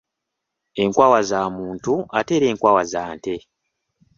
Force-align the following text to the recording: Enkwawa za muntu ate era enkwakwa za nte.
Enkwawa 0.83 1.19
za 1.29 1.41
muntu 1.55 1.93
ate 2.17 2.31
era 2.37 2.45
enkwakwa 2.51 2.83
za 2.91 3.01
nte. 3.15 3.35